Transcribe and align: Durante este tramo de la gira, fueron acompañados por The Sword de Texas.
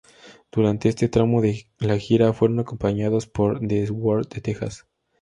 Durante 0.51 0.89
este 0.89 1.09
tramo 1.09 1.43
de 1.43 1.67
la 1.77 1.95
gira, 1.99 2.33
fueron 2.33 2.59
acompañados 2.59 3.27
por 3.27 3.59
The 3.59 3.85
Sword 3.85 4.29
de 4.29 4.41
Texas. 4.41 4.87